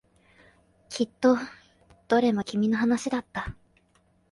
[0.89, 1.37] きっと
[2.07, 3.55] どれも君の話だった。